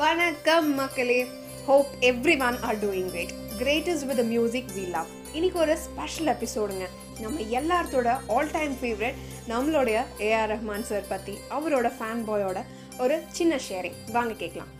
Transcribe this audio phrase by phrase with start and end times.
[0.00, 1.16] வணக்கம் மக்களே.
[1.66, 1.90] Hope
[2.46, 6.86] everyone are doing great great is with music we love இன்னைக்கு ஒரு ஸ்பெஷல் எபிசோடுங்க
[7.20, 9.18] நம்ம எல்லாத்தோட ஆல் டைம் ஃபேவரட்
[9.48, 12.60] நம்மளுடைய ஏஆர் ரஹ்மான் சார் பற்றி அவரோட ஃபேன் பாயோட
[12.98, 14.72] ஒரு சின்ன ஷேரிங் வாங்க கேட்கலாம்.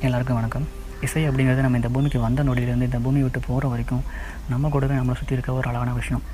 [0.00, 0.68] எல்லாருக்கும் வணக்கம்.
[1.00, 4.04] இசை அப்படிங்கிறது நம்ம இந்த பூமிக்கு வந்த நொடியிலேருந்து இந்த பூமி விட்டு போகிற வரைக்கும்
[4.48, 6.24] நம்ம கூடவே நம்மளை சுற்றி இருக்க ஒரு அழகான விஷயம்.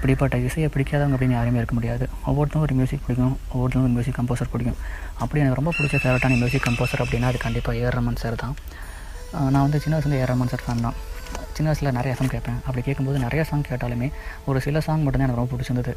[0.00, 2.04] இப்படிப்பட்ட இசையை பிடிக்காதவங்க அப்படின்னு யாருமே இருக்க முடியாது.
[2.30, 4.78] ஒவ்வொருத்தரும் ஒரு மியூசிக் பிடிக்கும் ஒவ்வொருத்தரும் ஒரு மியூசிக் கம்போசர் பிடிக்கும்.
[5.22, 8.54] அப்படி எனக்கு ரொம்ப பிடிச்ச ஃபேவரட்டான மியூசிக் கம்போசர் அப்படின்னா அது கண்டிப்பாக ஏஆர் ரமன் சார் தான்.
[9.54, 10.96] நான் வந்து சின்ன வயசுல ஏஆர் ரமன் சார் ஃபேன் தான்.
[11.56, 12.58] சின்ன வயசில் நிறைய சாங் கேட்பேன்.
[12.66, 14.08] அப்படி கேட்கும்போது நிறைய சாங் கேட்டாலுமே
[14.50, 15.92] ஒரு சில சாங் மட்டும்தான் எனக்கு ரொம்ப பிடிச்சிருந்தது.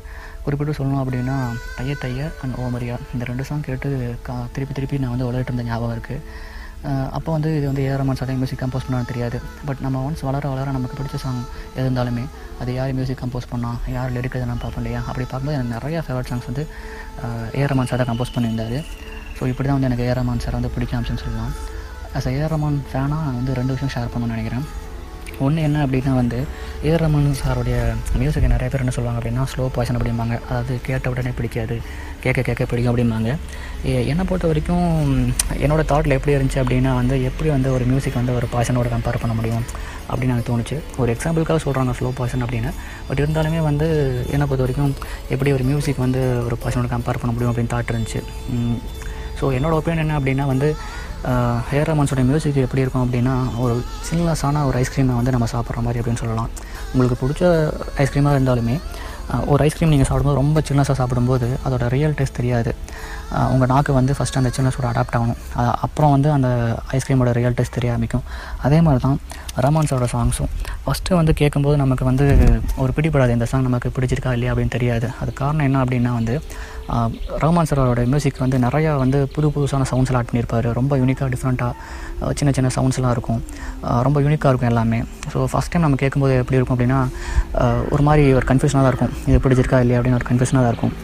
[0.45, 1.37] குறிப்பிட்டு சொல்லணும் அப்படின்னா
[1.77, 3.89] தைய தைய அண்ட் ஓமரியா இந்த ரெண்டு சாங் கேட்டு
[4.27, 6.19] கா திருப்பி திருப்பி நான் வந்து விளையாட்டு இருந்த ஞாபகம் இருக்குது
[7.17, 9.37] அப்போ வந்து இது வந்து AR Rahman sir music compose பண்ணாலும் தெரியாது.
[9.67, 11.39] பட் நம்ம ஒன்ஸ் வளர வளர நமக்கு பிடிச்ச சாங்
[11.77, 12.23] எது இருந்தாலுமே
[12.61, 15.01] அது யார் மியூசிக் கம்போஸ் பண்ணால் யார் லிரிக் நான் பார்ப்போம் இல்லையா?
[15.09, 16.65] அப்படி பார்க்கும்போது எனக்கு நிறையா ஃபேவரட் சாங்ஸ் வந்து
[17.59, 18.79] ஏஆர் ரமன் சார் தான் கம்போஸ் பண்ணியிருந்தாரு.
[19.37, 21.53] ஸோ இப்படி தான் வந்து எனக்கு ஏஆர் ரமன் சார் வந்து பிடிக்க ஆரம்பிச்சுன்னு சொல்லலாம்.
[22.17, 24.65] அஸ் ஏஆர் ரமன் ஃபேனாக நான் வந்து ரெண்டு விஷயம் ஷேர் பண்ணணும்னு நினைக்கிறேன்.
[25.39, 26.39] ஒன்று என்ன அப்படின்னா வந்து
[26.83, 27.77] ஏர் ரமன் சாருடைய
[28.19, 30.35] மியூசிக்கை நிறைய பேர் என்ன சொல்லுவாங்க அப்படின்னா ஸ்லோ பாய்சன் அப்படிம்பாங்க.
[30.49, 31.77] அதாவது கேட்ட உடனே பிடிக்காது
[32.23, 33.29] கேட்க கேட்க பிடிக்கும் அப்படிம்பாங்க.
[34.11, 34.87] என்னை பொறுத்த வரைக்கும்
[35.63, 39.35] என்னோடய தாட்டில் எப்படி இருந்துச்சு அப்படின்னா வந்து எப்படி வந்து ஒரு மியூசிக் வந்து ஒரு பாய்சனோட கம்பேர் பண்ண
[39.39, 39.65] முடியும்
[40.11, 40.77] அப்படின்னு எனக்கு தோணுச்சு.
[40.97, 42.71] ஒரு எக்ஸாம்பிளுக்காக சொல்கிறாங்க ஸ்லோ பாய்சன் அப்படின்னு.
[43.07, 43.87] பட் இருந்தாலுமே வந்து
[44.31, 44.95] என்னை பொறுத்த வரைக்கும்
[45.29, 48.21] எப்படி ஒரு மியூசிக் வந்து ஒரு பாய்சனோட கம்பேர் பண்ண முடியும் அப்படின்னு தாட் இருந்துச்சு.
[49.43, 50.67] ஸோ என்னோட ஒப்பீனியன் என்ன அப்படின்னா வந்து
[51.69, 53.73] ஹேர் ரமன்ஸோட மியூசிக் எப்படி இருக்கும் அப்படின்னா ஒரு
[54.07, 56.49] சின்னஸான ஒரு ஐஸ்கிரீமை வந்து நம்ம சாப்பிட்ற மாதிரி அப்படின்னு சொல்லலாம்.
[56.93, 57.43] உங்களுக்கு பிடிச்ச
[58.03, 58.75] ஐஸ்கிரீமாக இருந்தாலுமே
[59.51, 62.71] ஒரு ஐஸ்கிரீம் நீங்கள் சாப்பிடும்போது ரொம்ப சின்னஸாக சாப்பிடும்போது அதோட ரியல் டேஸ்ட் தெரியாது.
[63.53, 65.39] உங்கள் நாக்கு வந்து ஃபஸ்ட்டு அந்த சின்னஸோட அடாப்ட் ஆகணும்.
[65.85, 66.49] அப்புறம் வந்து அந்த
[66.97, 68.25] ஐஸ்கிரீமோட ரியல் டேஸ்ட் தெரிய ஆரம்பிக்கும்.
[68.67, 69.17] அதே மாதிரி தான்
[69.65, 70.51] ரமான்ஸோட சாங்ஸும்
[70.83, 72.25] ஃபஸ்ட்டு வந்து கேட்கும்போது நமக்கு வந்து
[72.83, 75.07] ஒரு பிடிப்படாது இந்த சாங் நமக்கு பிடிச்சிருக்கா இல்லையா அப்படின்னு தெரியாது.
[75.21, 76.35] அது காரணம் என்ன அப்படின்னா வந்து
[76.93, 77.11] ஆஹ்
[77.43, 80.67] ரஹ்மான் சாரோட மியூசிக் வந்து நிறையா வந்து புது புதுசான சவுண்ட்ஸ்லாம் ஆட் பண்ணியிருப்பார்.
[80.79, 83.39] ரொம்ப யூனிக்காக டிஃப்ரெண்ட்டாக சின்ன சின்ன சவுண்ட்ஸ்லாம் இருக்கும்.
[84.07, 84.99] ரொம்ப யூனிக்காக இருக்கும் எல்லாமே.
[85.33, 86.99] ஸோ ஃபஸ்ட் டைம் நம்ம கேட்கும்போது எப்படி இருக்கும் அப்படின்னா
[87.95, 89.15] ஒரு மாதிரி ஒரு கன்ஃபியூஷனாக தான் இருக்கும்.
[89.29, 90.95] இது பிடிச்சிருக்கா இல்லையா அப்படின்னு ஒரு கன்ஃபியூஷனாக தான் இருக்கும்.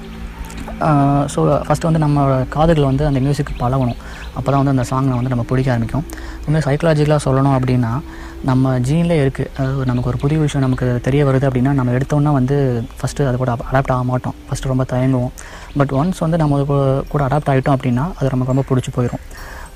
[1.33, 2.19] ஸோ ஃபஸ்ட்டு வந்து நம்ம
[2.55, 3.99] காதுகள் வந்து அந்த மியூசிக் பழகணும்.
[4.37, 6.05] அப்போ தான் வந்து அந்த சாங்கை வந்து நம்ம பிடிக்க ஆரம்பிக்கும்.
[6.47, 7.91] இன்னும் சைக்கலாஜிக்கலாக சொல்லணும் அப்படின்னா
[8.43, 12.83] நம்ம ஜீன்லேயே இருக்குது அதாவது நமக்கு ஒரு புதிய விஷயம் நமக்கு தெரிய வருது அப்படின்னா நம்ம எடுத்தோன்னா வந்து
[12.99, 14.35] ஃபஸ்ட்டு அது கூட அடாப்ட் ஆக மாட்டோம்.
[14.49, 15.31] ஃபஸ்ட்டு ரொம்ப தயங்குவோம்.
[15.77, 16.63] பட் ஒன்ஸ் வந்து நம்ம
[17.09, 19.23] கூட- அடாப்ட் ஆகிட்டோம் அப்படின்னா அது நமக்கு ரொம்ப பிடிச்சி போயிடும்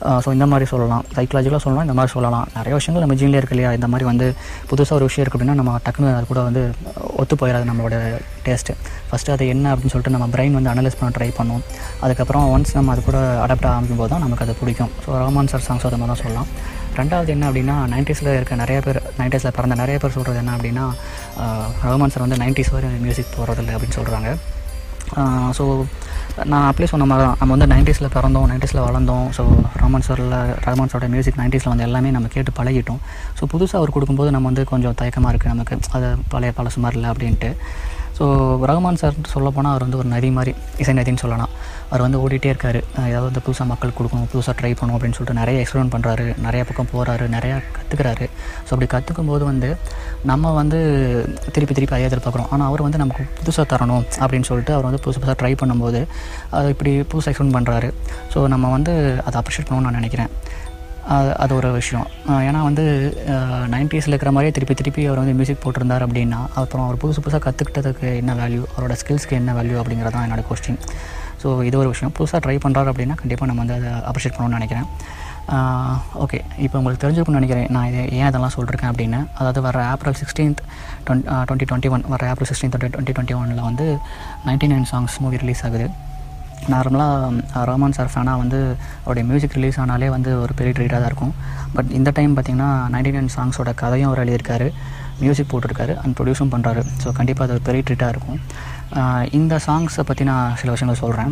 [0.03, 1.03] ஸோ இந்த மாதிரி சொல்லலாம்.
[1.15, 2.47] சைக்கலாஜிக்கலாக சொல்லலாம் இந்த மாதிரி சொல்லலாம்.
[2.55, 3.71] நிறைய விஷயங்கள் நம்ம ஜீன்லேயே இருக்கு இல்லையா?
[3.71, 4.35] இந்த மாதிரி வந்து
[4.69, 6.71] புதுசாக ஒரு விஷயம் இருக்குது அப்படின்னா நம்ம டக்குனு அது கூட வந்து
[7.17, 7.97] ஒத்து போயிடாது நம்மளோட
[8.45, 8.75] டேஸ்ட்டு
[9.09, 11.63] ஃபஸ்ட்டு அது என்ன அப்படின்னு சொல்லிட்டு நம்ம பிரெயின் வந்து அனலைஸ் பண்ண ட்ரை பண்ணுவோம்.
[11.99, 14.89] அதுக்கப்புறம் ஒன்ஸ் நம்ம அது கூட அடாப்ட் ஆகும் போது தான் நமக்கு அது பிடிக்கும்.
[15.05, 16.81] ஸோ ரோமான்சர் சார் சாங்ஸ் அது மாதிரி தான் சொல்லலாம்.
[17.01, 20.85] ரெண்டாவது என்ன அப்படின்னா நைன்டிஸில் இருக்க நிறைய பேர் நைன்டிஸில் பிறந்த நிறைய பேர் சொல்கிறது என்ன அப்படின்னா
[21.85, 24.31] ரகுமான் சார் வந்து நைன்டிஸ் வரை மியூசிக் போகிறதில்ல அப்படின்னு சொல்கிறாங்க
[25.57, 25.63] ஸோ
[26.51, 29.43] நான் அப்படியே சொன்ன மாதிரி தான் நம்ம வந்து நைன்டிஸில் பிறந்தோம் நைன்டிஸில் வளர்ந்தோம் ஸோ
[29.81, 30.33] ரஹ்மான் சாரில்
[30.65, 33.01] ரஹ்மான் சாரோட மியூசிக் நைன்டிஸில் வந்து எல்லாமே நம்ம கேட்டு பழகிட்டோம்.
[33.39, 37.11] ஸோ புதுசாக அவர் கொடுக்கும்போது நம்ம வந்து கொஞ்சம் தயக்கமாக இருக்குது நமக்கு அது பழைய பழசு மாதிரி இல்லை
[37.13, 37.51] அப்படின்ட்டு.
[38.17, 38.23] ஸோ
[38.69, 40.51] ரஹ்மான் சார் சொல்லப்போனால் அவர் வந்து ஒரு நதி மாதிரி
[40.81, 41.53] இசை நதின்னு சொல்லலாம்.
[41.89, 42.79] அவர் வந்து ஓடிட்டே இருக்காரு.
[43.09, 46.89] ஏதாவது வந்து புதுசாக மக்கள் கொடுக்கணும் புதுசாக ட்ரை பண்ணணும் அப்படின்னு சொல்லிட்டு நிறைய எக்ஸ்பிளைன் பண்ணுறாரு நிறையா பக்கம்
[46.93, 48.25] போகிறாரு நிறையா கற்றுக்கிறாரு
[48.67, 49.69] ஸோ அப்படி கற்றுக்கும் போது வந்து
[50.31, 50.79] நம்ம வந்து
[51.55, 55.21] திருப்பி திருப்பி அதே எதிர்பார்க்குறோம் ஆனால் அவர் வந்து நமக்கு புதுசாக தரணும் அப்படின்னு சொல்லிட்டு அவர் வந்து புதுசு
[55.21, 56.01] புதுசாக ட்ரை பண்ணும்போது
[56.59, 57.89] அது இப்படி புதுசாக எக்ஸ்பெரிமெண்ட் பண்ணுறாரு
[58.35, 58.95] ஸோ நம்ம வந்து
[59.27, 60.31] அதை அப்ரிஷியேட் பண்ணணும்னு நான் நினைக்கிறேன்.
[61.15, 62.05] அது அது ஒரு விஷயம்.
[62.47, 62.83] ஏன்னா வந்து
[63.73, 68.07] நைன்டிஸில் இருக்கிற மாதிரியே திருப்பி திருப்பி அவர் வந்து மியூசிக் போட்டிருந்தார் அப்படின்னா அப்புறம் அவர் புதுசு புதுசாக கற்றுக்கிட்டதுக்கு
[68.21, 70.79] என்ன வேல்யூ அவரோட ஸ்கில்ஸ்க்கு என்ன வேல்யூ அப்படிங்கிறது தான் என்னோடய கொஸ்டின்
[71.41, 72.13] ஸோ இது ஒரு விஷயம்.
[72.19, 74.87] புதுசாக ட்ரை பண்ணுறாரு அப்படின்னா கண்டிப்பாக நம்ம வந்து அதை அப்ரிஷியேட் பண்ணணும்னு நினைக்கிறேன்.
[76.23, 79.19] ஓகே இப்போ உங்களுக்கு தெரிஞ்சிருக்கும்னு நினைக்கிறேன் நான் இதை ஏன் இதெல்லாம் சொல்லியிருக்கேன் அப்படின்னு.
[79.39, 80.61] அதாவது வர April sixteenth
[81.07, 83.87] twenty twenty one வர ஏப்ரல் சிக்ஸ்டீன் டுவெண்ட்டி டுவெண்ட்டி ஒனில் வந்து
[84.47, 85.87] ninety nine songs movie release ஆகுது.
[86.71, 88.59] நார்மலாக ரஹ்மான் சார் ஃபேனாக வந்து
[89.03, 91.33] அவருடைய மியூசிக் ரிலீஸ் ஆனாலே வந்து ஒரு பெரிய ட்ரீட்டாக தான் இருக்கும்.
[91.75, 94.67] பட் இந்த டைம் பார்த்திங்கன்னா நைன்டி நைன் சாங்ஸோட கதையும் அவர் எழுதியிருக்காரு.
[95.23, 98.39] மியூசிக் போட்டிருக்காரு அண்ட் ப்ரொடியூஸும் பண்ணுறாரு ஸோ கண்டிப்பாக அது ஒரு பெரிய ட்ரீட்டாக இருக்கும்.
[99.37, 101.31] இந்த சாங்ஸை பற்றி நான் சில விஷயங்கள் சொல்கிறேன்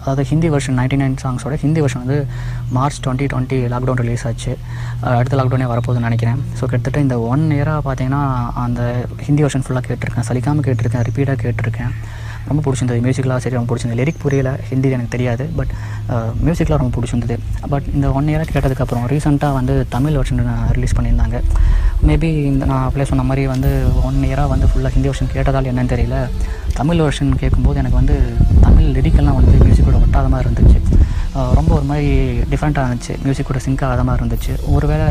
[0.00, 2.18] அதாவது ஹிந்தி வெர்ஷன் நைன்டி நைன் சாங்ஸோட ஹிந்தி வெர்ஷன் வந்து
[2.76, 4.52] March twenty twenty lockdown release ஆச்சு.
[5.18, 6.40] அடுத்த லாக்டவுனே வரப்போகுதுன்னு நினைக்கிறேன்.
[6.58, 8.22] ஸோ கிட்டத்தட்ட இந்த ஒன் இயராக பார்த்தீங்கன்னா
[8.64, 8.80] அந்த
[9.26, 10.28] ஹிந்தி வெர்ஷன் ஃபுல்லாக கேட்டிருக்கேன்.
[10.30, 11.92] சலிக்காமல் கேட்டிருக்கேன் ரிப்பீட்டாக கேட்டிருக்கேன்.
[12.50, 13.00] ரொம்ப பிடிச்சிருந்தது.
[13.06, 13.98] மியூசிக்லாம் சரி ரொம்ப பிடிச்சிருந்தது.
[14.02, 15.72] லிரிக் புரியல ஹிந்தி எனக்கு தெரியாது பட்
[16.44, 17.36] மியூசிக்லாம் ரொம்ப பிடிச்சிருந்தது.
[17.72, 20.42] பட் இந்த ஒன் இயராக கேட்டதுக்கப்புறம் ரீசெண்டாக வந்து தமிழ் வருஷன்
[20.76, 21.38] ரிலீஸ் பண்ணியிருந்தாங்க.
[22.06, 23.70] மேபி இந்த நான் அப்படியே சொன்ன மாதிரி வந்து
[24.08, 26.16] ஒன் இயராக வந்து ஃபுல்லாக ஹிந்தி வருஷன் கேட்டதால் என்னன்னு தெரியல.
[26.78, 28.16] தமிழ் வருஷன் கேட்கும்போது எனக்கு வந்து
[28.64, 30.78] தமிழ் லிரிக்கெல்லாம் வந்து மியூசிக்கோட ஒட்டாத மாதிரி இருந்துச்சு.
[31.58, 32.06] ரொம்ப ஒரு மாதிரி
[32.52, 33.14] டிஃப்ரெண்ட்டாக இருந்துச்சு.
[33.24, 34.52] மியூசிக்கோட சிங்க் ஆகாத மாதிரி இருந்துச்சு.
[34.76, 35.08] ஒருவேளை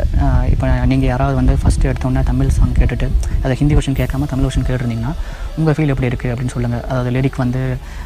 [0.53, 3.07] இப்போ நீங்கள் யாராவது வந்து ஃபஸ்ட்டு எடுத்தோன்னே தமிழ் சாங் கேட்டுட்டு
[3.43, 5.13] அதை ஹிந்தி வெர்ஷன் கேட்காம தமிழ் வெர்ஷன் கேட்டிருந்தீங்கன்னா
[5.59, 7.61] உங்கள் ஃபீல் எப்படி இருக்குது அப்படின்னு சொல்லுங்கள் அதாவது லிரிக் வந்து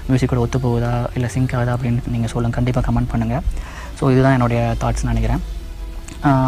[0.09, 0.93] மியூசிக்கோட ஒத்து போகுதா?
[1.17, 1.75] இல்லை சிங்க் ஆகுதா?
[1.77, 3.43] அப்படின்னு நீங்கள் சொல்லுங்கள் கண்டிப்பாக கமெண்ட் பண்ணுங்கள்
[3.99, 5.43] ஸோ இதுதான் என்னுடைய தாட்ஸ்னு நினைக்கிறேன்.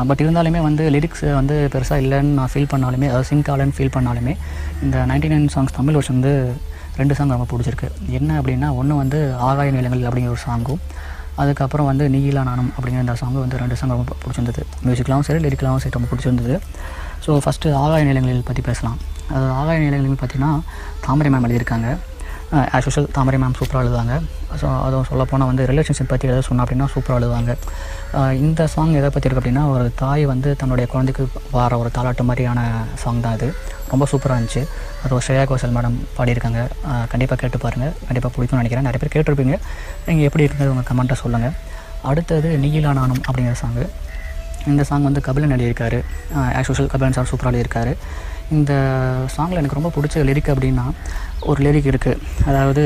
[0.10, 4.34] பட் இருந்தாலுமே வந்து லிரிக்ஸ் வந்து பெருசாக இல்லைன்னு நான் ஃபீல் பண்ணாலுமே அதாவது சிங்க் ஆகலன்னு ஃபீல் பண்ணாலுமே
[4.86, 6.34] இந்த நைன்டி நைன் சாங்ஸ் தமிழ் வருஷம் வந்து
[7.00, 7.88] ரெண்டு சாங் ரொம்ப பிடிச்சிருக்கு.
[8.18, 10.82] என்ன அப்படின்னா ஒன்று வந்து ஆகாய நிலங்கள் அப்படிங்கிற ஒரு சாங்கும்
[11.42, 14.64] அதுக்கப்புறம் வந்து நீலா நானும் அப்படிங்கிற அந்த சாங்கு வந்து ரெண்டு சாங் ரொம்ப பிடிச்சிருந்தது.
[14.86, 16.56] மியூசிக்லாவும் சரி லிரிக்லாவும் சரி ரொம்ப பிடிச்சிருந்தது.
[17.26, 18.98] ஸோ ஃபஸ்ட்டு ஆகாய நிலங்களில் பற்றி பேசலாம்.
[19.36, 20.52] அது ஆகாய நிலங்களில் பார்த்தீங்கன்னா
[21.06, 21.90] தாமரை மேம் எழுதியிருக்காங்க.
[22.76, 24.14] ஆஸ் யூஷுவல் தாமரை மேம் சூப்பராக எழுதுவாங்க.
[24.62, 27.52] ஸோ அதுவும் சொல்லப்போனால் வந்து ரிலேஷன்ஷிப் பற்றி எதாவது சொன்னோம் அப்படின்னா சூப்பராக எழுதுவாங்க.
[28.46, 31.24] இந்த சாங் எதை பற்றி இருக்குது அப்படின்னா ஒரு தாய் வந்து தன்னுடைய குழந்தைக்கு
[31.56, 32.62] வார ஒரு தாலாட்டு மாதிரியான
[33.04, 33.48] சாங் தான் அது.
[33.92, 34.64] ரொம்ப சூப்பராக இருந்துச்சு.
[35.04, 36.62] அது ஒரு ஸ்ரேயா கோஷல் மேடம் பாடியிருக்காங்க.
[37.14, 38.88] கண்டிப்பாக கேட்டு பாருங்கள் கண்டிப்பாக பிடிக்கும்னு நினைக்கிறேன்.
[38.90, 39.58] நிறைய பேர் கேட்டிருப்பீங்க.
[40.08, 41.56] நீங்கள் எப்படி இருக்கிறது உங்கள் கமெண்ட்டை சொல்லுங்கள்
[42.12, 43.86] அடுத்தது நீலா நானும் அப்படிங்கிற சாங்கு
[44.72, 45.98] இந்த சாங் வந்து கபிலன் எழுதியிருக்காரு.
[46.58, 47.94] ஆஸ் யூஷுவல் கபிலன் சார் சூப்பராக எழுதியிருக்காரு.
[48.54, 48.74] இந்த
[49.34, 50.86] சாங்கில் எனக்கு ரொம்ப பிடிச்ச லிரிக் அப்படின்னா
[51.44, 52.20] ஒரு லிரிக் இருக்குது
[52.50, 52.84] அதாவது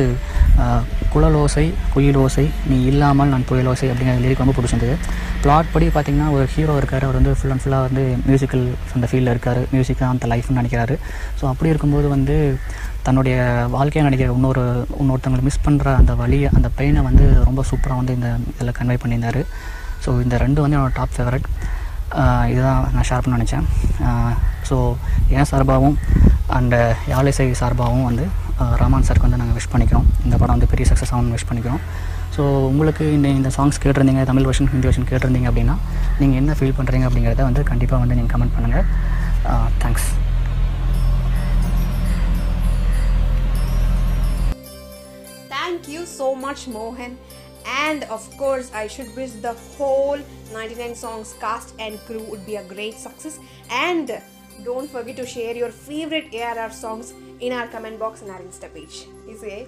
[0.61, 4.95] ஆஹ், குழலோசை குயிலோசை நீ இல்லாமல் நான் புயலோசை அப்படிங்கிற லிரிக் ரொம்ப பிடிச்சிருந்தது.
[5.43, 7.05] பிளாட் படி பார்த்திங்கன்னா ஒரு ஹீரோ இருக்கார்.
[7.05, 8.63] அவர் வந்து ஃபுல் அண்ட் ஃபுல்லாக வந்து மியூசிக்கல்
[8.95, 9.61] அந்த ஃபீல்டில் இருக்கார்.
[9.73, 10.95] மியூசிக் தான் அந்த லைஃப்னு நினைக்கிறாரு.
[11.39, 12.37] ஸோ அப்படி இருக்கும்போது வந்து
[13.07, 13.35] தன்னுடைய
[13.75, 14.63] வாழ்க்கையை நினைக்கிற இன்னொரு
[14.99, 19.41] இன்னொருத்தவங்களை மிஸ் பண்ணுற அந்த வழியை அந்த பெயினை வந்து ரொம்ப சூப்பராக வந்து இந்த இதில் கன்வே பண்ணியிருந்தார்.
[20.03, 21.47] ஸோ இந்த ரெண்டு வந்து என்னோடய டாப் ஃபேவரட்
[22.51, 23.65] இதுதான் நான் ஷேர் பண்ண நினச்சேன்.
[24.67, 24.77] ஸோ
[25.37, 25.97] என் சார்பாகவும்
[26.57, 26.79] அண்டு
[27.11, 28.25] யாழிசை சார்பாகவும் வந்து
[28.81, 31.81] ராமான் சாருக்கு வந்து நாங்கள் விஷ் பண்ணிக்கிறோம் இந்த படம் வந்து பெரிய சக்ஸஸ் ஆகும்னு விஷ் பண்ணிக்கிறோம்
[32.35, 35.75] ஸோ உங்களுக்கு இந்த இந்த சாங்ஸ் கேட்டிருந்தீங்க தமிழ் வெர்ஷன் ஹிந்தி வெர்ஷன் கேட்டிருந்தீங்க அப்படின்னா
[36.21, 38.87] நீங்கள் என்ன ஃபீல் பண்ணுறீங்க அப்படிங்கிறத வந்து கண்டிப்பாக வந்து நீங்கள் கமெண்ட் பண்ணுங்கள்
[39.83, 40.09] thanks
[45.51, 47.17] Thank you so much, Mohan.
[47.79, 50.19] And of course, I should wish the whole
[50.51, 53.39] 99 Songs cast and crew would be a great success.
[53.71, 54.07] And
[54.63, 58.74] Don't forget to share your favorite ARR songs in our comment box and our Insta
[58.74, 59.07] page.
[59.30, 59.68] Easy,